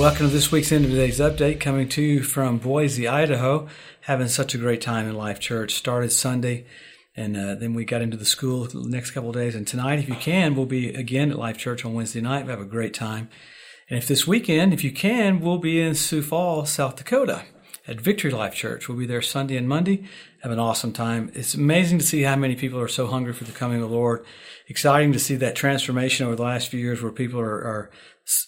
Welcome 0.00 0.28
to 0.28 0.32
this 0.32 0.50
week's 0.50 0.72
End 0.72 0.86
of 0.86 0.92
Today's 0.92 1.20
Update, 1.20 1.60
coming 1.60 1.86
to 1.90 2.00
you 2.00 2.22
from 2.22 2.56
Boise, 2.56 3.06
Idaho. 3.06 3.68
Having 4.00 4.28
such 4.28 4.54
a 4.54 4.58
great 4.58 4.80
time 4.80 5.06
in 5.06 5.14
Life 5.14 5.40
Church. 5.40 5.74
Started 5.74 6.10
Sunday, 6.10 6.64
and 7.14 7.36
uh, 7.36 7.54
then 7.54 7.74
we 7.74 7.84
got 7.84 8.00
into 8.00 8.16
the 8.16 8.24
school 8.24 8.64
the 8.64 8.88
next 8.88 9.10
couple 9.10 9.28
of 9.28 9.36
days. 9.36 9.54
And 9.54 9.66
tonight, 9.66 9.98
if 9.98 10.08
you 10.08 10.14
can, 10.14 10.54
we'll 10.54 10.64
be 10.64 10.88
again 10.94 11.30
at 11.30 11.38
Life 11.38 11.58
Church 11.58 11.84
on 11.84 11.92
Wednesday 11.92 12.22
night. 12.22 12.46
We 12.46 12.50
have 12.50 12.62
a 12.62 12.64
great 12.64 12.94
time. 12.94 13.28
And 13.90 13.98
if 13.98 14.08
this 14.08 14.26
weekend, 14.26 14.72
if 14.72 14.82
you 14.82 14.90
can, 14.90 15.38
we'll 15.38 15.58
be 15.58 15.78
in 15.78 15.94
Sioux 15.94 16.22
Falls, 16.22 16.70
South 16.70 16.96
Dakota 16.96 17.42
at 17.90 18.00
Victory 18.00 18.30
Life 18.30 18.54
Church. 18.54 18.88
We'll 18.88 18.96
be 18.96 19.04
there 19.04 19.20
Sunday 19.20 19.56
and 19.56 19.68
Monday. 19.68 20.04
Have 20.42 20.52
an 20.52 20.60
awesome 20.60 20.92
time. 20.92 21.32
It's 21.34 21.54
amazing 21.54 21.98
to 21.98 22.06
see 22.06 22.22
how 22.22 22.36
many 22.36 22.54
people 22.54 22.78
are 22.78 22.88
so 22.88 23.08
hungry 23.08 23.32
for 23.32 23.42
the 23.42 23.52
coming 23.52 23.82
of 23.82 23.90
the 23.90 23.96
Lord. 23.96 24.24
Exciting 24.68 25.12
to 25.12 25.18
see 25.18 25.34
that 25.36 25.56
transformation 25.56 26.26
over 26.26 26.36
the 26.36 26.44
last 26.44 26.68
few 26.68 26.78
years 26.78 27.02
where 27.02 27.10
people 27.10 27.40
are, 27.40 27.64
are 27.64 27.90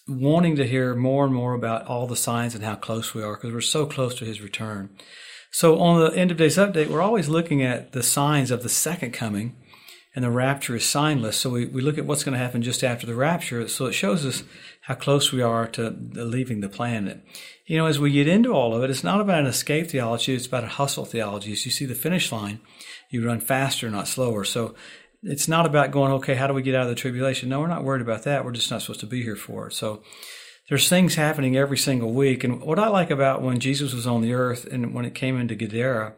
wanting 0.07 0.55
to 0.57 0.67
hear 0.67 0.95
more 0.95 1.25
and 1.25 1.35
more 1.35 1.55
about 1.55 1.87
all 1.89 2.07
the 2.07 2.15
signs 2.15 2.55
and 2.55 2.65
how 2.65 2.77
close 2.77 3.15
we 3.15 3.23
are 3.23 3.35
because 3.35 3.53
we're 3.53 3.61
so 3.61 3.85
close 3.85 4.15
to 4.15 4.25
his 4.25 4.41
return. 4.41 4.91
So 5.51 5.81
on 5.81 6.01
the 6.01 6.17
end 6.17 6.31
of 6.31 6.37
day's 6.37 6.57
update, 6.57 6.87
we're 6.87 7.03
always 7.03 7.29
looking 7.29 7.63
at 7.63 7.93
the 7.93 8.03
signs 8.03 8.53
of 8.53 8.63
the 8.63 8.69
second 8.69 9.13
coming 9.13 9.57
and 10.15 10.25
the 10.25 10.31
rapture 10.31 10.77
is 10.77 10.83
signless. 10.83 11.35
So 11.35 11.51
we, 11.51 11.67
we 11.67 11.81
look 11.81 11.97
at 11.97 12.05
what's 12.05 12.25
going 12.25 12.35
to 12.35 12.39
happen 12.39 12.63
just 12.63 12.85
after 12.85 13.07
the 13.07 13.15
rapture. 13.15 13.67
So 13.69 13.87
it 13.87 13.93
shows 13.93 14.27
us 14.27 14.43
how 14.83 14.95
close 14.95 15.33
we 15.33 15.41
are 15.41 15.67
to 15.69 15.91
leaving 15.91 16.61
the 16.61 16.69
planet. 16.69 17.25
You 17.67 17.79
know, 17.79 17.87
as 17.87 17.99
we 17.99 18.11
get 18.11 18.29
into 18.29 18.53
all 18.53 18.75
of 18.75 18.83
it, 18.83 18.91
it's 18.91 19.05
not 19.05 19.21
about 19.21 19.41
an 19.41 19.47
escape 19.47 19.89
theology. 19.89 20.35
It's 20.35 20.47
about 20.47 20.65
a 20.65 20.69
hustle 20.69 21.07
theology. 21.07 21.53
As 21.53 21.65
you 21.65 21.73
see 21.73 21.87
the 21.87 21.95
finish 21.95 22.31
line, 22.31 22.61
you 23.09 23.27
run 23.27 23.41
faster, 23.41 23.91
not 23.91 24.09
slower. 24.09 24.45
So 24.45 24.75
it's 25.23 25.49
not 25.49 25.65
about 25.65 25.93
going, 25.93 26.13
okay, 26.13 26.35
how 26.35 26.47
do 26.47 26.55
we 26.55 26.63
get 26.63 26.75
out 26.75 26.83
of 26.83 26.89
the 26.89 26.95
tribulation? 26.95 27.49
No, 27.49 27.61
we're 27.61 27.69
not 27.69 27.85
worried 27.85 28.03
about 28.03 28.25
that. 28.25 28.45
We're 28.45 28.53
just 28.53 28.71
not 28.71 28.83
supposed 28.83 29.01
to 29.01 29.07
be 29.07 29.23
here 29.23 29.37
for 29.37 29.69
it. 29.69 29.73
So 29.73 30.03
there's 30.69 30.89
things 30.89 31.15
happening 31.15 31.57
every 31.57 31.79
single 31.79 32.13
week. 32.13 32.45
And 32.45 32.61
what 32.61 32.79
I 32.79 32.89
like 32.89 33.11
about 33.11 33.41
when 33.41 33.61
Jesus 33.61 33.95
was 33.95 34.07
on 34.07 34.21
the 34.21 34.35
earth 34.35 34.67
and 34.67 34.93
when 34.93 35.05
it 35.05 35.15
came 35.15 35.41
into 35.41 35.55
Gadara, 35.55 36.15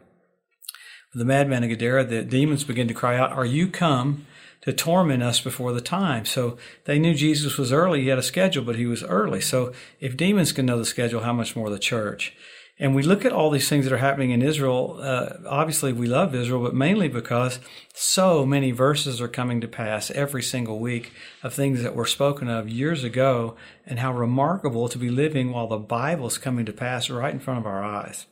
the 1.15 1.25
madman 1.25 1.63
of 1.63 1.69
Gadara, 1.69 2.03
the 2.03 2.23
demons 2.23 2.65
begin 2.65 2.89
to 2.89 2.93
cry 2.93 3.17
out, 3.17 3.31
Are 3.31 3.45
you 3.45 3.69
come 3.69 4.27
to 4.61 4.73
torment 4.73 5.23
us 5.23 5.39
before 5.39 5.71
the 5.71 5.81
time? 5.81 6.25
So 6.25 6.57
they 6.83 6.99
knew 6.99 7.15
Jesus 7.15 7.57
was 7.57 7.71
early. 7.71 8.01
He 8.01 8.09
had 8.09 8.19
a 8.19 8.23
schedule, 8.23 8.65
but 8.65 8.75
he 8.75 8.85
was 8.85 9.01
early. 9.01 9.39
So 9.39 9.71
if 10.01 10.17
demons 10.17 10.51
can 10.51 10.65
know 10.65 10.77
the 10.77 10.85
schedule, 10.85 11.21
how 11.21 11.31
much 11.31 11.55
more 11.55 11.69
the 11.69 11.79
church? 11.79 12.35
And 12.77 12.93
we 12.93 13.03
look 13.03 13.23
at 13.23 13.31
all 13.31 13.49
these 13.49 13.69
things 13.69 13.85
that 13.85 13.93
are 13.93 13.99
happening 13.99 14.31
in 14.31 14.41
Israel. 14.41 14.99
Uh, 15.01 15.37
obviously, 15.47 15.93
we 15.93 16.07
love 16.07 16.35
Israel, 16.35 16.61
but 16.61 16.75
mainly 16.75 17.07
because 17.07 17.59
so 17.93 18.45
many 18.45 18.71
verses 18.71 19.21
are 19.21 19.29
coming 19.29 19.61
to 19.61 19.67
pass 19.69 20.11
every 20.11 20.43
single 20.43 20.79
week 20.79 21.13
of 21.41 21.53
things 21.53 21.81
that 21.83 21.95
were 21.95 22.05
spoken 22.05 22.49
of 22.49 22.67
years 22.67 23.05
ago, 23.05 23.55
and 23.85 23.99
how 23.99 24.11
remarkable 24.11 24.89
to 24.89 24.97
be 24.97 25.09
living 25.09 25.53
while 25.53 25.67
the 25.67 25.77
Bible 25.77 26.27
is 26.27 26.37
coming 26.37 26.65
to 26.65 26.73
pass 26.73 27.09
right 27.09 27.33
in 27.33 27.39
front 27.39 27.61
of 27.61 27.65
our 27.65 27.81
eyes 27.81 28.25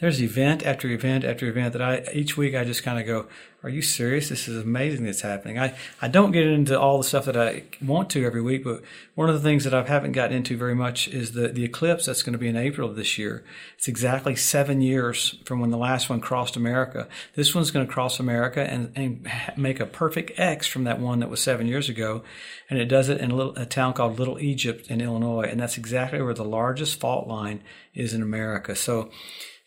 there's 0.00 0.22
event 0.22 0.64
after 0.64 0.88
event 0.88 1.24
after 1.24 1.46
event 1.46 1.74
that 1.74 1.82
I 1.82 2.08
each 2.12 2.36
week 2.36 2.54
I 2.54 2.64
just 2.64 2.82
kind 2.82 2.98
of 2.98 3.06
go, 3.06 3.26
"Are 3.62 3.68
you 3.68 3.82
serious? 3.82 4.30
This 4.30 4.48
is 4.48 4.62
amazing 4.62 5.04
that's 5.04 5.20
happening." 5.20 5.58
I 5.58 5.76
I 6.00 6.08
don't 6.08 6.32
get 6.32 6.46
into 6.46 6.78
all 6.78 6.96
the 6.98 7.04
stuff 7.04 7.26
that 7.26 7.36
I 7.36 7.64
want 7.82 8.08
to 8.10 8.24
every 8.24 8.40
week, 8.40 8.64
but 8.64 8.82
one 9.14 9.28
of 9.28 9.34
the 9.34 9.46
things 9.46 9.64
that 9.64 9.74
I 9.74 9.84
haven't 9.84 10.12
gotten 10.12 10.36
into 10.36 10.56
very 10.56 10.74
much 10.74 11.06
is 11.08 11.32
the 11.32 11.48
the 11.48 11.64
eclipse 11.64 12.06
that's 12.06 12.22
going 12.22 12.32
to 12.32 12.38
be 12.38 12.48
in 12.48 12.56
April 12.56 12.88
of 12.88 12.96
this 12.96 13.18
year. 13.18 13.44
It's 13.76 13.88
exactly 13.88 14.34
seven 14.36 14.80
years 14.80 15.38
from 15.44 15.60
when 15.60 15.70
the 15.70 15.76
last 15.76 16.08
one 16.08 16.20
crossed 16.20 16.56
America. 16.56 17.06
This 17.34 17.54
one's 17.54 17.70
going 17.70 17.86
to 17.86 17.92
cross 17.92 18.18
America 18.18 18.62
and 18.62 18.92
and 18.96 19.30
make 19.56 19.80
a 19.80 19.86
perfect 19.86 20.32
X 20.38 20.66
from 20.66 20.84
that 20.84 20.98
one 20.98 21.20
that 21.20 21.30
was 21.30 21.42
seven 21.42 21.66
years 21.66 21.90
ago, 21.90 22.22
and 22.70 22.78
it 22.78 22.86
does 22.86 23.10
it 23.10 23.20
in 23.20 23.30
a 23.30 23.36
little 23.36 23.54
a 23.56 23.66
town 23.66 23.92
called 23.92 24.18
Little 24.18 24.40
Egypt 24.40 24.90
in 24.90 25.02
Illinois, 25.02 25.48
and 25.50 25.60
that's 25.60 25.76
exactly 25.76 26.22
where 26.22 26.34
the 26.34 26.42
largest 26.42 26.98
fault 26.98 27.28
line 27.28 27.62
is 27.94 28.14
in 28.14 28.22
America. 28.22 28.74
So 28.74 29.10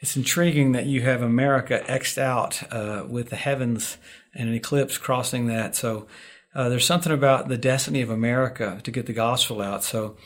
it's 0.03 0.17
intriguing 0.17 0.73
that 0.73 0.85
you 0.85 1.01
have 1.03 1.21
America 1.21 1.81
xed 1.87 2.17
out 2.17 2.61
uh, 2.73 3.05
with 3.07 3.29
the 3.29 3.37
heavens 3.37 3.97
and 4.33 4.49
an 4.49 4.53
eclipse 4.53 4.97
crossing 4.97 5.47
that. 5.47 5.77
So 5.77 6.07
uh, 6.53 6.67
there's 6.67 6.85
something 6.85 7.13
about 7.13 7.47
the 7.47 7.57
destiny 7.57 8.01
of 8.01 8.09
America 8.09 8.81
to 8.83 8.91
get 8.91 9.05
the 9.05 9.13
gospel 9.13 9.61
out. 9.61 9.81
So 9.81 10.17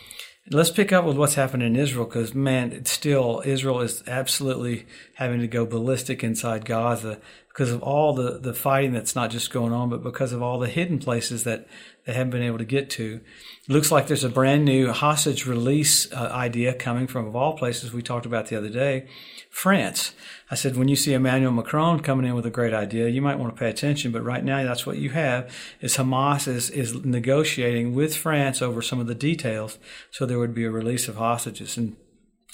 let's 0.50 0.72
pick 0.72 0.92
up 0.92 1.06
with 1.06 1.16
what's 1.16 1.36
happening 1.36 1.68
in 1.68 1.76
Israel 1.76 2.06
because, 2.06 2.34
man, 2.34 2.72
it's 2.72 2.90
still, 2.90 3.44
Israel 3.46 3.82
is 3.82 4.02
absolutely 4.08 4.88
having 5.14 5.42
to 5.42 5.48
go 5.48 5.64
ballistic 5.64 6.24
inside 6.24 6.66
Gaza 6.66 7.20
because 7.58 7.72
of 7.72 7.82
all 7.82 8.14
the, 8.14 8.38
the 8.38 8.54
fighting 8.54 8.94
that's 8.94 9.16
not 9.16 9.32
just 9.32 9.50
going 9.50 9.74
on, 9.74 9.90
but 9.90 10.04
because 10.04 10.32
of 10.32 10.44
all 10.44 10.60
the 10.60 10.68
hidden 10.68 11.00
places 11.00 11.44
that 11.44 11.68
they 12.06 12.14
haven't 12.14 12.30
been 12.30 12.44
able 12.44 12.60
to 12.60 12.64
get 12.64 12.88
to. 12.88 13.20
It 13.68 13.74
looks 13.74 13.92
like 13.92 14.06
there's 14.06 14.24
a 14.24 14.30
brand 14.30 14.64
new 14.64 14.92
hostage 14.92 15.48
release 15.48 16.12
uh, 16.14 16.30
idea 16.32 16.76
coming 16.76 17.08
from, 17.08 17.26
of 17.26 17.36
all 17.36 17.58
places, 17.58 17.92
we 17.92 18.04
talked 18.04 18.28
about 18.28 18.46
the 18.46 18.56
other 18.56 18.70
day 18.70 19.08
France. 19.50 20.14
I 20.52 20.56
said, 20.56 20.78
when 20.78 20.88
you 20.88 20.96
see 20.96 21.14
Emmanuel 21.14 21.52
Macron 21.52 22.02
coming 22.02 22.28
in 22.28 22.36
with 22.36 22.46
a 22.46 22.52
great 22.52 22.76
idea, 22.76 23.10
you 23.10 23.24
might 23.24 23.40
want 23.40 23.56
to 23.56 23.60
pay 23.60 23.72
attention. 23.72 24.12
But 24.12 24.24
right 24.24 24.44
now, 24.44 24.64
that's 24.64 24.86
what 24.86 25.00
you 25.00 25.10
have 25.10 25.52
is 25.82 25.98
Hamas 25.98 26.48
is, 26.48 26.70
is 26.70 26.94
negotiating 27.04 27.96
with 27.96 28.16
France 28.16 28.62
over 28.62 28.84
some 28.84 29.00
of 29.00 29.08
the 29.08 29.16
details 29.16 29.80
so 30.12 30.28
there 30.28 30.38
would 30.38 30.54
be 30.54 30.66
a 30.66 30.70
release 30.70 31.08
of 31.08 31.16
hostages. 31.16 31.76
And 31.76 31.96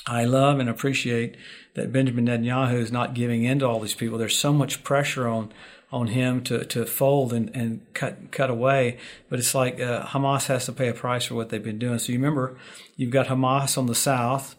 I 0.05 0.25
love 0.25 0.59
and 0.59 0.69
appreciate 0.69 1.37
that 1.75 1.91
Benjamin 1.91 2.25
Netanyahu 2.25 2.75
is 2.75 2.91
not 2.91 3.13
giving 3.13 3.43
in 3.43 3.59
to 3.59 3.67
all 3.67 3.79
these 3.79 3.95
people. 3.95 4.17
There's 4.17 4.37
so 4.37 4.53
much 4.53 4.83
pressure 4.83 5.27
on 5.27 5.51
on 5.93 6.07
him 6.07 6.43
to, 6.43 6.65
to 6.65 6.87
fold 6.87 7.31
and, 7.31 7.55
and 7.55 7.81
cut 7.93 8.31
cut 8.31 8.49
away. 8.49 8.97
But 9.29 9.39
it's 9.39 9.53
like 9.53 9.79
uh, 9.79 10.03
Hamas 10.07 10.47
has 10.47 10.65
to 10.65 10.71
pay 10.73 10.89
a 10.89 10.93
price 10.93 11.25
for 11.25 11.35
what 11.35 11.49
they've 11.49 11.63
been 11.63 11.77
doing. 11.77 11.99
So 11.99 12.11
you 12.11 12.17
remember, 12.17 12.57
you've 12.97 13.11
got 13.11 13.27
Hamas 13.27 13.77
on 13.77 13.85
the 13.85 13.95
south, 13.95 14.55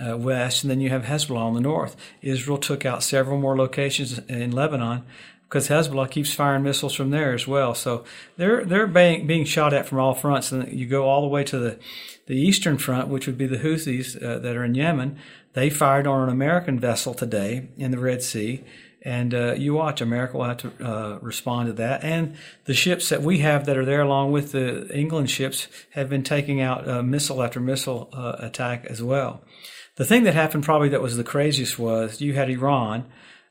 uh, 0.00 0.16
west, 0.16 0.62
and 0.62 0.70
then 0.70 0.80
you 0.80 0.90
have 0.90 1.02
Hezbollah 1.02 1.40
on 1.40 1.54
the 1.54 1.60
north. 1.60 1.96
Israel 2.22 2.58
took 2.58 2.86
out 2.86 3.02
several 3.02 3.38
more 3.38 3.56
locations 3.56 4.18
in 4.20 4.52
Lebanon 4.52 5.04
because 5.48 5.68
Hezbollah 5.68 6.10
keeps 6.10 6.32
firing 6.32 6.62
missiles 6.62 6.94
from 6.94 7.10
there 7.10 7.32
as 7.32 7.46
well. 7.46 7.74
So 7.74 8.04
they're 8.36 8.64
they're 8.64 8.86
being, 8.86 9.26
being 9.26 9.44
shot 9.44 9.72
at 9.72 9.86
from 9.86 9.98
all 9.98 10.14
fronts. 10.14 10.52
And 10.52 10.70
you 10.72 10.86
go 10.86 11.08
all 11.08 11.22
the 11.22 11.28
way 11.28 11.44
to 11.44 11.58
the 11.58 11.78
the 12.26 12.36
eastern 12.36 12.76
front, 12.76 13.08
which 13.08 13.26
would 13.26 13.38
be 13.38 13.46
the 13.46 13.56
Houthis 13.56 14.22
uh, 14.22 14.38
that 14.40 14.56
are 14.56 14.64
in 14.64 14.74
Yemen. 14.74 15.18
They 15.54 15.70
fired 15.70 16.06
on 16.06 16.22
an 16.22 16.28
American 16.28 16.78
vessel 16.78 17.14
today 17.14 17.68
in 17.78 17.90
the 17.90 17.98
Red 17.98 18.22
Sea. 18.22 18.62
And 19.02 19.32
uh, 19.32 19.54
you 19.54 19.74
watch, 19.74 20.00
America 20.00 20.36
will 20.36 20.44
have 20.44 20.58
to 20.58 20.72
uh, 20.84 21.18
respond 21.22 21.68
to 21.68 21.72
that. 21.74 22.02
And 22.02 22.36
the 22.64 22.74
ships 22.74 23.08
that 23.08 23.22
we 23.22 23.38
have 23.38 23.64
that 23.66 23.78
are 23.78 23.84
there, 23.84 24.02
along 24.02 24.32
with 24.32 24.52
the 24.52 24.88
England 24.94 25.30
ships, 25.30 25.68
have 25.90 26.10
been 26.10 26.24
taking 26.24 26.60
out 26.60 26.86
uh, 26.86 27.02
missile 27.02 27.42
after 27.42 27.60
missile 27.60 28.10
uh, 28.12 28.36
attack 28.40 28.84
as 28.86 29.02
well. 29.02 29.40
The 29.94 30.04
thing 30.04 30.24
that 30.24 30.34
happened 30.34 30.64
probably 30.64 30.88
that 30.90 31.00
was 31.00 31.16
the 31.16 31.24
craziest 31.24 31.78
was 31.78 32.20
you 32.20 32.34
had 32.34 32.50
Iran 32.50 33.06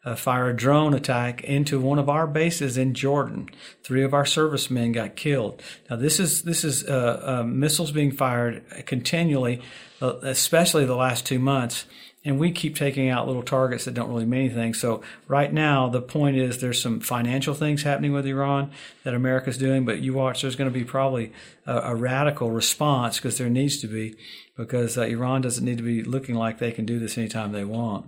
uh, 0.05 0.15
fire 0.15 0.49
a 0.49 0.55
drone 0.55 0.93
attack 0.93 1.43
into 1.43 1.79
one 1.79 1.99
of 1.99 2.09
our 2.09 2.27
bases 2.27 2.77
in 2.77 2.93
Jordan. 2.93 3.49
Three 3.83 4.03
of 4.03 4.13
our 4.13 4.25
servicemen 4.25 4.91
got 4.91 5.15
killed. 5.15 5.61
Now 5.89 5.95
this 5.95 6.19
is 6.19 6.43
this 6.43 6.63
is 6.63 6.87
uh, 6.87 7.39
uh, 7.41 7.43
missiles 7.43 7.91
being 7.91 8.11
fired 8.11 8.63
continually, 8.85 9.61
uh, 10.01 10.17
especially 10.21 10.85
the 10.85 10.95
last 10.95 11.25
two 11.25 11.39
months. 11.39 11.85
And 12.25 12.39
we 12.39 12.51
keep 12.51 12.75
taking 12.75 13.09
out 13.09 13.25
little 13.25 13.43
targets 13.43 13.85
that 13.85 13.93
don't 13.93 14.09
really 14.09 14.25
mean 14.25 14.47
anything. 14.47 14.73
So 14.73 15.01
right 15.29 15.53
now, 15.53 15.87
the 15.87 16.01
point 16.01 16.35
is 16.35 16.59
there's 16.59 16.81
some 16.81 16.99
financial 16.99 17.53
things 17.53 17.83
happening 17.83 18.11
with 18.11 18.25
Iran 18.25 18.71
that 19.03 19.13
America's 19.13 19.57
doing, 19.57 19.85
but 19.85 19.99
you 19.99 20.13
watch, 20.13 20.41
there's 20.41 20.57
going 20.57 20.69
to 20.69 20.77
be 20.77 20.83
probably 20.83 21.31
a, 21.65 21.77
a 21.77 21.95
radical 21.95 22.51
response 22.51 23.15
because 23.15 23.37
there 23.37 23.49
needs 23.49 23.77
to 23.77 23.87
be 23.87 24.15
because 24.57 24.97
uh, 24.97 25.03
Iran 25.03 25.41
doesn't 25.41 25.63
need 25.63 25.77
to 25.77 25.83
be 25.83 26.03
looking 26.03 26.35
like 26.35 26.57
they 26.57 26.73
can 26.73 26.85
do 26.85 26.99
this 26.99 27.17
anytime 27.17 27.53
they 27.53 27.63
want. 27.63 28.07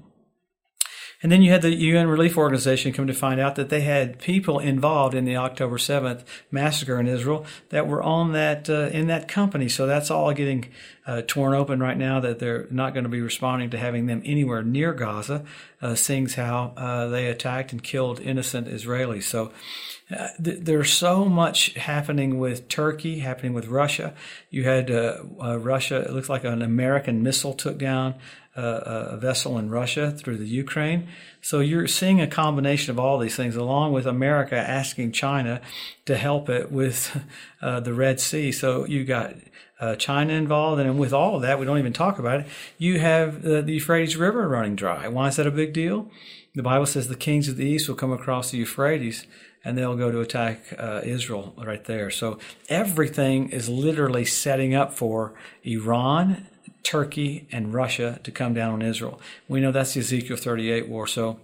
And 1.22 1.31
then 1.31 1.41
you 1.41 1.52
had 1.52 1.62
the 1.62 1.75
UN 1.75 2.07
Relief 2.07 2.38
Organization 2.38 2.94
come 2.94 3.06
to 3.07 3.13
find 3.13 3.41
out 3.41 3.56
that 3.56 3.69
they 3.69 3.81
had 3.81 4.19
people 4.19 4.59
involved 4.59 5.13
in 5.13 5.25
the 5.25 5.35
October 5.35 5.77
7th 5.77 6.24
massacre 6.50 6.98
in 6.98 7.07
Israel 7.07 7.45
that 7.69 7.88
were 7.88 8.01
on 8.01 8.31
that 8.31 8.69
uh, 8.69 8.89
in 8.94 9.07
that 9.07 9.27
company. 9.27 9.68
So 9.68 9.86
that's 9.86 10.10
all 10.10 10.33
getting 10.33 10.69
uh, 11.06 11.24
torn 11.27 11.54
open 11.54 11.81
right 11.81 11.98
now. 11.98 12.21
That 12.21 12.39
they're 12.39 12.68
not 12.71 12.94
going 12.94 13.04
to 13.04 13.10
be 13.10 13.19
responding 13.19 13.69
to 13.71 13.77
having 13.77 14.06
them 14.06 14.21
anywhere 14.24 14.63
near 14.63 14.94
Gaza, 14.94 15.44
uh, 15.81 15.96
seeing 15.96 16.28
how 16.28 16.74
uh, 16.78 17.08
they 17.08 17.28
attacked 17.28 17.72
and 17.72 17.84
killed 17.84 18.20
innocent 18.20 18.68
Israelis. 18.68 19.24
So. 19.24 19.52
Uh, 20.12 20.28
th- 20.44 20.62
there's 20.62 20.92
so 20.92 21.26
much 21.26 21.76
happening 21.76 22.40
with 22.40 22.68
Turkey, 22.68 23.20
happening 23.20 23.54
with 23.54 23.68
Russia. 23.68 24.16
You 24.50 24.64
had 24.64 24.90
uh, 24.90 25.18
uh, 25.40 25.60
Russia, 25.60 25.98
it 25.98 26.10
looks 26.10 26.28
like 26.28 26.44
an 26.44 26.64
American 26.64 27.22
missile 27.22 27.54
took 27.54 27.78
down 27.78 28.16
a, 28.56 29.18
vessel 29.18 29.58
in 29.58 29.70
Russia 29.70 30.12
through 30.12 30.38
the 30.38 30.48
Ukraine. 30.48 31.08
So 31.42 31.60
you're 31.60 31.88
seeing 31.88 32.22
a 32.22 32.28
combination 32.28 32.92
of 32.92 33.00
all 33.00 33.18
these 33.20 33.36
things, 33.36 33.56
along 33.56 33.94
with 33.94 34.06
America 34.06 34.56
asking 34.56 35.12
China 35.14 35.62
to 36.06 36.18
help 36.18 36.50
it 36.50 36.72
with 36.72 37.22
uh, 37.62 37.80
the 37.80 37.94
Red 37.94 38.20
Sea. 38.20 38.52
So 38.52 38.86
you 38.86 39.06
got 39.06 39.36
uh, 39.80 39.96
China 39.96 40.34
involved, 40.34 40.81
and 40.81 41.00
with 41.00 41.14
all 41.14 41.36
of 41.36 41.42
that, 41.42 41.60
we 41.60 41.66
don't 41.66 41.78
even 41.78 41.94
talk 41.94 42.20
about 42.20 42.42
it. 42.42 42.48
You 42.78 43.00
have 43.00 43.46
uh, 43.46 43.62
the 43.62 43.74
Euphrates 43.74 44.18
River 44.18 44.48
running 44.48 44.76
dry. 44.76 45.08
Why 45.08 45.28
is 45.28 45.38
that 45.38 45.48
a 45.48 45.52
big 45.52 45.74
deal? 45.74 46.10
The 46.56 46.64
Bible 46.64 46.86
says 46.86 47.08
the 47.08 47.16
kings 47.16 47.48
of 47.48 47.58
the 47.58 47.66
east 47.66 47.88
will 47.88 47.96
come 47.96 48.12
across 48.12 48.52
the 48.52 48.58
Euphrates 48.58 49.26
and 49.64 49.78
they'll 49.78 49.96
go 49.96 50.12
to 50.12 50.20
attack 50.20 50.74
uh, 50.78 51.02
Israel 51.04 51.54
right 51.58 51.84
there. 51.86 52.10
So 52.10 52.40
everything 52.70 53.50
is 53.50 53.70
literally 53.70 54.26
setting 54.26 54.74
up 54.74 54.94
for 54.94 55.34
Iran 55.64 56.48
Turkey 56.84 57.48
and 57.52 57.74
Russia 57.74 58.20
to 58.24 58.31
come 58.31 58.54
down 58.54 58.74
on 58.74 58.81
Israel. 58.81 59.20
We 59.48 59.60
know 59.60 59.72
that's 59.72 59.94
the 59.94 60.00
Ezekiel 60.00 60.38
38 60.38 60.88
war. 60.88 61.08
So 61.08 61.40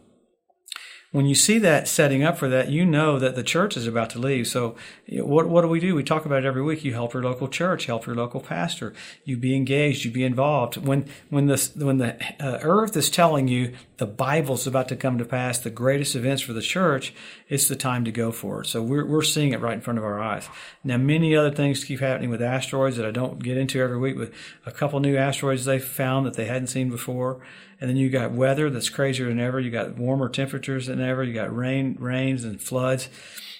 when 1.15 1.25
you 1.25 1.33
see 1.33 1.59
that 1.59 1.87
setting 1.87 2.23
up 2.23 2.37
for 2.37 2.49
that, 2.49 2.67
you 2.67 2.85
know 2.85 3.17
that 3.19 3.35
the 3.35 3.43
church 3.43 3.77
is 3.77 3.87
about 3.87 4.09
to 4.09 4.19
leave. 4.19 4.47
So, 4.47 4.75
what 5.09 5.47
what 5.47 5.61
do 5.61 5.69
we 5.69 5.79
do? 5.79 5.95
We 5.95 6.03
talk 6.03 6.25
about 6.25 6.43
it 6.43 6.45
every 6.45 6.61
week. 6.61 6.83
You 6.83 6.91
help 6.91 7.13
your 7.13 7.23
local 7.23 7.47
church, 7.47 7.85
help 7.85 8.05
your 8.05 8.15
local 8.15 8.41
pastor. 8.41 8.93
You 9.23 9.37
be 9.37 9.55
engaged, 9.55 10.03
you 10.03 10.11
be 10.11 10.25
involved. 10.25 10.75
When 10.75 11.05
when 11.29 11.45
the 11.45 11.71
when 11.77 11.99
the 11.99 12.21
uh, 12.37 12.59
earth 12.63 12.97
is 12.97 13.09
telling 13.09 13.47
you 13.47 13.73
the 13.95 14.05
Bible's 14.05 14.67
about 14.67 14.89
to 14.89 14.97
come 14.97 15.17
to 15.17 15.23
pass, 15.23 15.57
the 15.57 15.69
greatest 15.69 16.17
events 16.17 16.41
for 16.41 16.51
the 16.51 16.61
church, 16.61 17.13
it's 17.47 17.69
the 17.69 17.77
time 17.77 18.03
to 18.03 18.11
go 18.11 18.33
for 18.33 18.63
it. 18.63 18.67
So 18.67 18.81
we're 18.83 19.05
we're 19.05 19.23
seeing 19.23 19.53
it 19.53 19.61
right 19.61 19.75
in 19.75 19.81
front 19.81 19.97
of 19.97 20.03
our 20.03 20.19
eyes. 20.19 20.49
Now, 20.83 20.97
many 20.97 21.33
other 21.33 21.51
things 21.51 21.85
keep 21.85 22.01
happening 22.01 22.29
with 22.29 22.41
asteroids 22.41 22.97
that 22.97 23.05
I 23.05 23.11
don't 23.11 23.41
get 23.41 23.55
into 23.55 23.79
every 23.79 23.97
week. 23.97 24.17
With 24.17 24.33
a 24.65 24.71
couple 24.71 24.99
new 24.99 25.15
asteroids 25.15 25.63
they 25.63 25.79
found 25.79 26.25
that 26.25 26.33
they 26.33 26.45
hadn't 26.45 26.67
seen 26.67 26.89
before. 26.89 27.39
And 27.79 27.89
then 27.89 27.97
you 27.97 28.09
got 28.09 28.31
weather 28.31 28.69
that's 28.69 28.89
crazier 28.89 29.27
than 29.27 29.39
ever. 29.39 29.59
You 29.59 29.71
got 29.71 29.97
warmer 29.97 30.29
temperatures 30.29 30.87
than 30.87 31.01
ever. 31.01 31.23
You 31.23 31.33
got 31.33 31.55
rain, 31.55 31.97
rains 31.99 32.43
and 32.43 32.61
floods. 32.61 33.09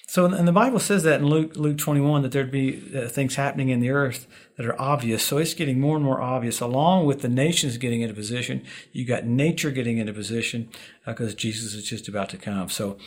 So, 0.08 0.24
and 0.24 0.46
the 0.46 0.52
Bible 0.52 0.78
says 0.78 1.02
that 1.02 1.20
in 1.20 1.26
Luke, 1.26 1.56
Luke 1.56 1.78
21 1.78 2.22
that 2.22 2.30
there'd 2.30 2.50
be 2.50 2.80
uh, 2.96 3.08
things 3.08 3.34
happening 3.34 3.70
in 3.70 3.80
the 3.80 3.90
earth 3.90 4.28
that 4.56 4.64
are 4.64 4.80
obvious. 4.80 5.24
So 5.24 5.38
it's 5.38 5.52
getting 5.52 5.80
more 5.80 5.96
and 5.96 6.04
more 6.04 6.20
obvious, 6.20 6.60
along 6.60 7.06
with 7.06 7.22
the 7.22 7.28
nations 7.28 7.76
getting 7.76 8.02
into 8.02 8.14
position. 8.14 8.64
You 8.92 9.04
got 9.04 9.24
nature 9.24 9.72
getting 9.72 9.98
into 9.98 10.12
position 10.12 10.70
because 11.04 11.32
uh, 11.32 11.36
Jesus 11.36 11.74
is 11.74 11.84
just 11.84 12.06
about 12.06 12.28
to 12.30 12.36
come. 12.36 12.68
So 12.68 12.98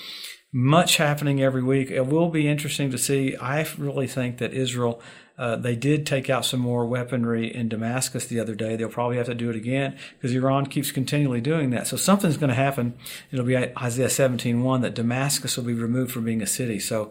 much 0.52 0.98
happening 0.98 1.42
every 1.42 1.64
week. 1.64 1.92
It 1.92 2.08
will 2.08 2.30
be 2.30 2.48
interesting 2.48 2.90
to 2.92 2.98
see. 2.98 3.36
I 3.38 3.66
really 3.78 4.08
think 4.08 4.38
that 4.40 4.54
Israel 4.54 5.02
uh, 5.40 5.56
they 5.56 5.74
did 5.74 6.06
take 6.06 6.30
out 6.30 6.44
some 6.44 6.60
more 6.60 6.86
weaponry 6.86 7.48
in 7.48 7.70
Damascus 7.70 8.28
the 8.28 8.42
other 8.42 8.56
day. 8.56 8.76
They'll 8.76 8.90
probably 8.90 9.16
have 9.16 9.28
to 9.28 9.34
do 9.34 9.50
it 9.50 9.56
again 9.56 9.98
because 10.18 10.36
Iran 10.36 10.66
keeps 10.66 10.92
continually 10.92 11.40
doing 11.40 11.70
that. 11.70 11.88
So 11.88 11.96
something's 11.96 12.36
going 12.36 12.50
to 12.50 12.56
happen. 12.56 12.94
It'll 13.32 13.46
be 13.46 13.56
Isaiah 13.56 14.10
17:1 14.10 14.82
that 14.82 14.96
Damascus 14.96 15.56
will 15.56 15.64
be 15.64 15.74
removed 15.74 16.12
from 16.12 16.26
being 16.26 16.42
a 16.42 16.46
city. 16.46 16.78
So 16.78 17.10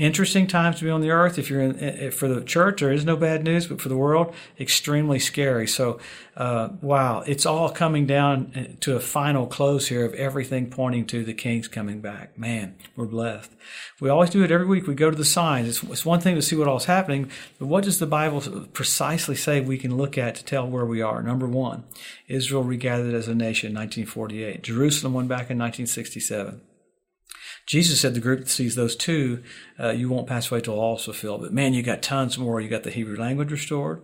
interesting 0.00 0.46
times 0.46 0.78
to 0.78 0.84
be 0.84 0.90
on 0.90 1.02
the 1.02 1.10
earth. 1.10 1.38
If 1.38 1.50
you're 1.50 1.60
in, 1.60 1.78
eh, 1.78 2.06
eh, 2.06 2.10
for 2.10 2.26
the 2.26 2.42
church, 2.42 2.80
there 2.80 2.90
is 2.90 3.04
no 3.04 3.16
bad 3.16 3.44
news, 3.44 3.66
but 3.66 3.80
for 3.80 3.90
the 3.90 3.96
world, 3.96 4.34
extremely 4.58 5.18
scary. 5.18 5.66
So, 5.66 6.00
uh, 6.36 6.70
wow, 6.80 7.20
it's 7.26 7.44
all 7.44 7.68
coming 7.68 8.06
down 8.06 8.52
eh, 8.54 8.66
to 8.80 8.96
a 8.96 9.00
final 9.00 9.46
close 9.46 9.88
here 9.88 10.06
of 10.06 10.14
everything 10.14 10.70
pointing 10.70 11.06
to 11.08 11.22
the 11.22 11.34
King's 11.34 11.68
coming 11.68 12.00
back. 12.00 12.38
Man, 12.38 12.76
we're 12.96 13.06
blessed. 13.06 13.52
We 14.00 14.08
always 14.08 14.30
do 14.30 14.42
it 14.42 14.50
every 14.50 14.66
week. 14.66 14.86
We 14.86 14.94
go 14.94 15.10
to 15.10 15.16
the 15.16 15.24
signs. 15.24 15.68
It's, 15.68 15.82
it's 15.90 16.06
one 16.06 16.20
thing 16.20 16.34
to 16.34 16.42
see 16.42 16.56
what 16.56 16.66
all's 16.66 16.86
happening, 16.86 17.30
but 17.58 17.66
what 17.66 17.84
does 17.84 17.98
the 17.98 18.06
Bible 18.06 18.40
precisely 18.72 19.36
say 19.36 19.60
we 19.60 19.76
can 19.76 19.96
look 19.96 20.16
at 20.16 20.34
to 20.36 20.44
tell 20.44 20.66
where 20.66 20.86
we 20.86 21.02
are? 21.02 21.22
Number 21.22 21.46
one, 21.46 21.84
Israel 22.26 22.64
regathered 22.64 23.12
as 23.12 23.28
a 23.28 23.34
nation, 23.34 23.70
in 23.70 23.76
1948. 23.76 24.62
Jerusalem 24.62 25.12
went 25.12 25.28
back 25.28 25.50
in 25.50 25.58
1967. 25.58 26.62
Jesus 27.70 28.00
said 28.00 28.14
the 28.14 28.20
group 28.20 28.40
that 28.40 28.48
sees 28.48 28.74
those 28.74 28.96
two, 28.96 29.44
uh, 29.78 29.90
you 29.90 30.08
won't 30.08 30.26
pass 30.26 30.50
away 30.50 30.60
till 30.60 30.74
all 30.74 30.96
is 30.96 31.04
fulfilled. 31.04 31.42
But 31.42 31.52
man, 31.52 31.72
you 31.72 31.84
got 31.84 32.02
tons 32.02 32.36
more. 32.36 32.60
You 32.60 32.68
got 32.68 32.82
the 32.82 32.90
Hebrew 32.90 33.16
language 33.16 33.52
restored, 33.52 34.02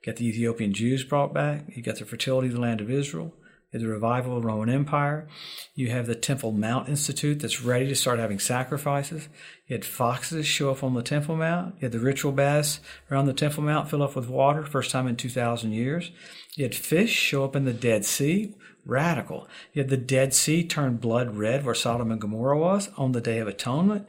you 0.00 0.12
got 0.12 0.18
the 0.18 0.28
Ethiopian 0.28 0.72
Jews 0.72 1.02
brought 1.02 1.34
back, 1.34 1.64
you 1.66 1.82
got 1.82 1.96
the 1.96 2.04
fertility 2.04 2.46
of 2.46 2.54
the 2.54 2.60
land 2.60 2.80
of 2.80 2.92
Israel, 2.92 3.34
the 3.72 3.86
revival 3.86 4.36
of 4.36 4.42
the 4.42 4.48
Roman 4.48 4.70
Empire. 4.70 5.28
You 5.74 5.90
have 5.90 6.06
the 6.06 6.14
Temple 6.14 6.52
Mount 6.52 6.88
Institute 6.88 7.40
that's 7.40 7.62
ready 7.62 7.86
to 7.88 7.94
start 7.94 8.18
having 8.18 8.38
sacrifices. 8.38 9.28
You 9.66 9.74
had 9.74 9.84
foxes 9.84 10.46
show 10.46 10.70
up 10.70 10.82
on 10.82 10.94
the 10.94 11.02
Temple 11.02 11.36
Mount. 11.36 11.74
You 11.76 11.82
had 11.82 11.92
the 11.92 11.98
ritual 11.98 12.32
baths 12.32 12.80
around 13.10 13.26
the 13.26 13.34
Temple 13.34 13.62
Mount 13.62 13.90
fill 13.90 14.02
up 14.02 14.16
with 14.16 14.28
water, 14.28 14.64
first 14.64 14.90
time 14.90 15.06
in 15.06 15.16
2,000 15.16 15.72
years. 15.72 16.10
You 16.56 16.64
had 16.64 16.74
fish 16.74 17.12
show 17.12 17.44
up 17.44 17.54
in 17.54 17.64
the 17.64 17.72
Dead 17.74 18.04
Sea 18.04 18.54
Radical. 18.86 19.46
You 19.74 19.82
had 19.82 19.90
the 19.90 19.98
Dead 19.98 20.32
Sea 20.32 20.64
turn 20.64 20.96
blood 20.96 21.36
red 21.36 21.64
where 21.64 21.74
Sodom 21.74 22.10
and 22.10 22.20
Gomorrah 22.20 22.58
was 22.58 22.88
on 22.96 23.12
the 23.12 23.20
Day 23.20 23.38
of 23.38 23.48
Atonement. 23.48 24.08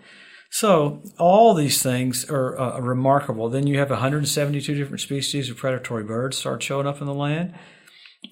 So 0.49 1.03
all 1.19 1.53
these 1.53 1.83
things 1.83 2.27
are 2.29 2.57
uh, 2.59 2.79
remarkable. 2.79 3.49
Then 3.49 3.67
you 3.67 3.77
have 3.77 3.89
172 3.89 4.73
different 4.73 5.01
species 5.01 5.49
of 5.49 5.57
predatory 5.57 6.03
birds 6.03 6.37
start 6.37 6.63
showing 6.63 6.87
up 6.87 7.01
in 7.01 7.07
the 7.07 7.13
land. 7.13 7.53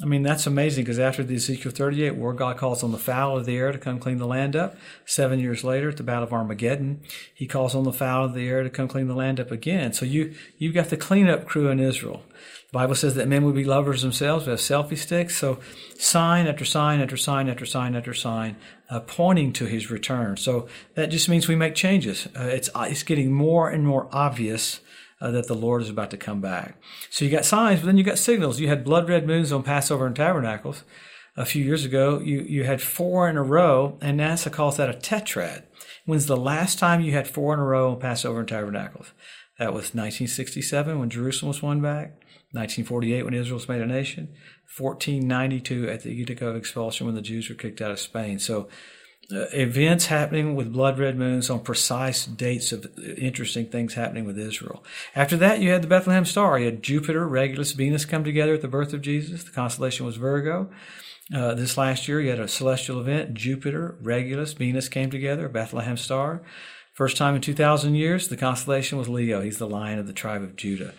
I 0.01 0.05
mean, 0.05 0.21
that's 0.21 0.45
amazing 0.45 0.83
because 0.83 0.99
after 0.99 1.23
the 1.23 1.35
Ezekiel 1.35 1.71
38 1.71 2.15
war, 2.15 2.33
God 2.33 2.57
calls 2.57 2.83
on 2.83 2.91
the 2.91 2.97
fowl 2.97 3.37
of 3.37 3.45
the 3.45 3.55
air 3.55 3.71
to 3.71 3.77
come 3.77 3.99
clean 3.99 4.17
the 4.17 4.27
land 4.27 4.55
up. 4.55 4.75
Seven 5.05 5.39
years 5.39 5.63
later, 5.63 5.89
at 5.89 5.97
the 5.97 6.03
Battle 6.03 6.25
of 6.25 6.33
Armageddon, 6.33 7.01
he 7.33 7.47
calls 7.47 7.73
on 7.73 7.83
the 7.83 7.93
fowl 7.93 8.25
of 8.25 8.33
the 8.33 8.47
air 8.49 8.63
to 8.63 8.69
come 8.69 8.89
clean 8.89 9.07
the 9.07 9.15
land 9.15 9.39
up 9.39 9.49
again. 9.49 9.93
So 9.93 10.05
you, 10.05 10.35
you've 10.57 10.73
got 10.73 10.89
the 10.89 10.97
cleanup 10.97 11.45
crew 11.45 11.69
in 11.69 11.79
Israel. 11.79 12.21
The 12.69 12.77
Bible 12.79 12.95
says 12.95 13.15
that 13.15 13.29
men 13.29 13.45
would 13.45 13.55
be 13.55 13.63
lovers 13.63 14.01
themselves. 14.01 14.45
We 14.45 14.51
have 14.51 14.59
selfie 14.59 14.97
sticks. 14.97 15.37
So 15.37 15.59
sign 15.97 16.47
after 16.47 16.65
sign 16.65 16.99
after 16.99 17.15
sign 17.15 17.47
after 17.47 17.65
sign 17.65 17.95
after 17.95 18.13
sign, 18.13 18.57
uh, 18.89 18.99
pointing 18.99 19.53
to 19.53 19.65
his 19.65 19.89
return. 19.89 20.35
So 20.35 20.67
that 20.95 21.07
just 21.07 21.29
means 21.29 21.47
we 21.47 21.55
make 21.55 21.75
changes. 21.75 22.27
Uh, 22.37 22.43
it's 22.43 22.69
it's 22.75 23.03
getting 23.03 23.31
more 23.31 23.69
and 23.69 23.87
more 23.87 24.09
obvious. 24.11 24.81
Uh, 25.19 25.31
that 25.31 25.47
the 25.47 25.55
Lord 25.55 25.81
is 25.81 25.89
about 25.89 26.11
to 26.11 26.17
come 26.17 26.41
back. 26.41 26.79
So 27.09 27.25
you 27.25 27.31
got 27.31 27.43
signs, 27.43 27.79
but 27.79 27.87
then 27.87 27.97
you 27.97 28.03
got 28.03 28.19
signals. 28.19 28.59
You 28.59 28.67
had 28.67 28.83
blood 28.83 29.09
red 29.09 29.25
moons 29.25 29.51
on 29.51 29.63
Passover 29.63 30.05
and 30.05 30.15
Tabernacles 30.15 30.83
a 31.35 31.43
few 31.43 31.63
years 31.63 31.85
ago. 31.85 32.19
You 32.19 32.41
you 32.41 32.65
had 32.65 32.83
four 32.83 33.27
in 33.27 33.35
a 33.35 33.41
row, 33.41 33.97
and 33.99 34.19
NASA 34.19 34.51
calls 34.51 34.77
that 34.77 34.91
a 34.91 34.93
tetrad. 34.93 35.63
When's 36.05 36.27
the 36.27 36.37
last 36.37 36.77
time 36.77 37.01
you 37.01 37.13
had 37.13 37.27
four 37.27 37.53
in 37.53 37.59
a 37.59 37.63
row 37.63 37.91
on 37.91 37.99
Passover 37.99 38.39
and 38.39 38.47
Tabernacles? 38.47 39.11
That 39.57 39.73
was 39.73 39.95
1967 39.95 40.99
when 40.99 41.09
Jerusalem 41.09 41.47
was 41.47 41.63
won 41.63 41.81
back. 41.81 42.21
1948 42.51 43.25
when 43.25 43.33
Israel 43.33 43.55
was 43.55 43.67
made 43.67 43.81
a 43.81 43.85
nation, 43.85 44.29
1492 44.77 45.89
at 45.89 46.03
the 46.03 46.45
of 46.45 46.55
Expulsion 46.55 47.05
when 47.05 47.15
the 47.15 47.21
Jews 47.21 47.49
were 47.49 47.55
kicked 47.55 47.81
out 47.81 47.91
of 47.91 47.99
Spain. 47.99 48.39
So 48.39 48.69
uh, 49.31 49.45
events 49.51 50.06
happening 50.06 50.56
with 50.56 50.71
blood 50.71 50.97
red 50.97 51.18
moons 51.18 51.50
on 51.50 51.59
precise 51.59 52.25
dates 52.25 52.71
of 52.71 52.88
interesting 53.18 53.65
things 53.65 53.94
happening 53.94 54.25
with 54.25 54.39
Israel. 54.39 54.83
After 55.15 55.35
that, 55.38 55.59
you 55.59 55.71
had 55.71 55.81
the 55.81 55.88
Bethlehem 55.88 56.25
star. 56.25 56.57
You 56.57 56.65
had 56.65 56.81
Jupiter, 56.81 57.27
Regulus, 57.27 57.74
Venus 57.74 58.06
come 58.06 58.24
together 58.24 58.53
at 58.53 58.62
the 58.62 58.68
birth 58.68 58.94
of 58.94 59.01
Jesus. 59.01 59.44
The 59.44 59.51
constellation 59.51 60.06
was 60.06 60.18
Virgo. 60.18 60.69
Uh, 61.33 61.53
this 61.56 61.77
last 61.77 62.07
year, 62.07 62.21
you 62.21 62.29
had 62.29 62.39
a 62.39 62.47
celestial 62.47 63.01
event. 63.01 63.33
Jupiter, 63.33 63.97
Regulus, 64.01 64.53
Venus 64.53 64.88
came 64.88 65.12
together, 65.12 65.50
Bethlehem 65.50 65.97
star. 65.97 66.41
First 66.94 67.18
time 67.18 67.35
in 67.35 67.41
2,000 67.41 67.95
years, 67.95 68.30
the 68.30 68.38
constellation 68.38 68.97
was 68.97 69.09
Leo. 69.09 69.42
He's 69.42 69.57
the 69.57 69.68
lion 69.68 69.99
of 69.99 70.07
the 70.07 70.13
tribe 70.13 70.42
of 70.42 70.56
Judah. 70.56 70.94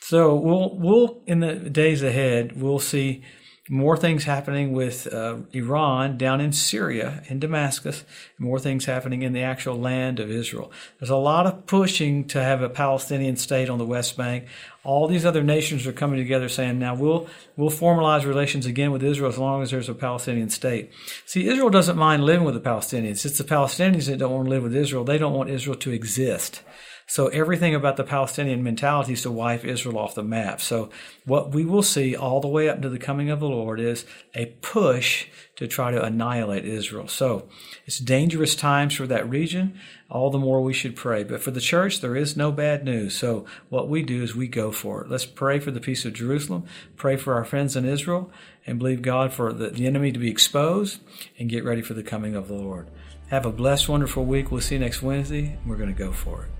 So 0.00 0.34
we'll 0.34 0.76
we'll 0.76 1.22
in 1.26 1.40
the 1.40 1.54
days 1.54 2.02
ahead 2.02 2.60
we'll 2.60 2.78
see 2.78 3.22
more 3.70 3.96
things 3.96 4.24
happening 4.24 4.72
with 4.72 5.06
uh, 5.14 5.36
Iran 5.52 6.18
down 6.18 6.40
in 6.40 6.52
Syria 6.52 7.22
in 7.28 7.38
Damascus, 7.38 8.04
more 8.36 8.58
things 8.58 8.86
happening 8.86 9.22
in 9.22 9.32
the 9.32 9.42
actual 9.42 9.78
land 9.78 10.18
of 10.18 10.28
Israel. 10.28 10.72
There's 10.98 11.08
a 11.08 11.16
lot 11.16 11.46
of 11.46 11.66
pushing 11.66 12.24
to 12.28 12.42
have 12.42 12.62
a 12.62 12.68
Palestinian 12.68 13.36
state 13.36 13.70
on 13.70 13.78
the 13.78 13.86
West 13.86 14.16
Bank. 14.16 14.46
All 14.82 15.06
these 15.06 15.24
other 15.24 15.44
nations 15.44 15.86
are 15.86 15.92
coming 15.92 16.18
together 16.18 16.48
saying, 16.48 16.80
now 16.80 16.96
we'll, 16.96 17.28
we'll 17.56 17.70
formalize 17.70 18.26
relations 18.26 18.66
again 18.66 18.90
with 18.90 19.04
Israel 19.04 19.30
as 19.30 19.38
long 19.38 19.62
as 19.62 19.70
there's 19.70 19.88
a 19.88 19.94
Palestinian 19.94 20.50
state. 20.50 20.90
See, 21.24 21.46
Israel 21.46 21.70
doesn't 21.70 21.96
mind 21.96 22.24
living 22.24 22.44
with 22.44 22.54
the 22.54 22.60
Palestinians. 22.60 23.24
It's 23.24 23.38
the 23.38 23.44
Palestinians 23.44 24.06
that 24.06 24.18
don't 24.18 24.32
want 24.32 24.46
to 24.46 24.50
live 24.50 24.64
with 24.64 24.74
Israel. 24.74 25.04
They 25.04 25.18
don't 25.18 25.34
want 25.34 25.48
Israel 25.48 25.76
to 25.76 25.92
exist. 25.92 26.62
So 27.10 27.26
everything 27.26 27.74
about 27.74 27.96
the 27.96 28.04
Palestinian 28.04 28.62
mentality 28.62 29.14
is 29.14 29.22
to 29.22 29.32
wipe 29.32 29.64
Israel 29.64 29.98
off 29.98 30.14
the 30.14 30.22
map. 30.22 30.60
So 30.60 30.90
what 31.24 31.52
we 31.52 31.64
will 31.64 31.82
see 31.82 32.14
all 32.14 32.40
the 32.40 32.46
way 32.46 32.68
up 32.68 32.80
to 32.82 32.88
the 32.88 33.00
coming 33.00 33.30
of 33.30 33.40
the 33.40 33.48
Lord 33.48 33.80
is 33.80 34.04
a 34.32 34.46
push 34.62 35.26
to 35.56 35.66
try 35.66 35.90
to 35.90 36.04
annihilate 36.04 36.64
Israel. 36.64 37.08
So 37.08 37.48
it's 37.84 37.98
dangerous 37.98 38.54
times 38.54 38.94
for 38.94 39.08
that 39.08 39.28
region. 39.28 39.76
All 40.08 40.30
the 40.30 40.38
more 40.38 40.62
we 40.62 40.72
should 40.72 40.94
pray. 40.94 41.24
But 41.24 41.42
for 41.42 41.50
the 41.50 41.60
church, 41.60 42.00
there 42.00 42.14
is 42.14 42.36
no 42.36 42.52
bad 42.52 42.84
news. 42.84 43.16
So 43.16 43.44
what 43.70 43.88
we 43.88 44.04
do 44.04 44.22
is 44.22 44.36
we 44.36 44.46
go 44.46 44.70
for 44.70 45.02
it. 45.02 45.10
Let's 45.10 45.26
pray 45.26 45.58
for 45.58 45.72
the 45.72 45.80
peace 45.80 46.04
of 46.04 46.12
Jerusalem, 46.12 46.64
pray 46.94 47.16
for 47.16 47.34
our 47.34 47.44
friends 47.44 47.74
in 47.74 47.86
Israel, 47.86 48.30
and 48.68 48.78
believe 48.78 49.02
God 49.02 49.32
for 49.32 49.52
the, 49.52 49.70
the 49.70 49.88
enemy 49.88 50.12
to 50.12 50.20
be 50.20 50.30
exposed 50.30 51.00
and 51.40 51.50
get 51.50 51.64
ready 51.64 51.82
for 51.82 51.94
the 51.94 52.04
coming 52.04 52.36
of 52.36 52.46
the 52.46 52.54
Lord. 52.54 52.88
Have 53.30 53.46
a 53.46 53.50
blessed, 53.50 53.88
wonderful 53.88 54.24
week. 54.24 54.52
We'll 54.52 54.60
see 54.60 54.76
you 54.76 54.80
next 54.80 55.02
Wednesday. 55.02 55.58
We're 55.66 55.74
going 55.74 55.92
to 55.92 55.98
go 55.98 56.12
for 56.12 56.44
it. 56.44 56.59